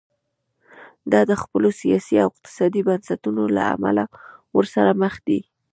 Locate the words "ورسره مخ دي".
4.57-5.39